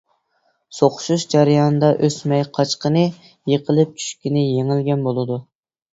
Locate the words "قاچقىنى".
2.57-3.03